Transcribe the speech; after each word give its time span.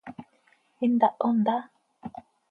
¿Intaho 0.85 1.27
ntá? 1.39 1.57